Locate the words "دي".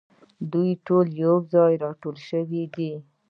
2.75-2.91